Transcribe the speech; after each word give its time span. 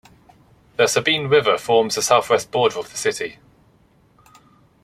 The 0.77 0.87
Sabine 0.87 1.27
River 1.27 1.59
forms 1.59 1.93
the 1.93 2.01
southwest 2.01 2.49
border 2.49 2.79
of 2.79 2.89
the 2.91 2.97
city. 2.97 3.37